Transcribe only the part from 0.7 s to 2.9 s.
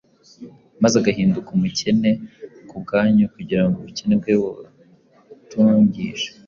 maze agahinduka umukene ku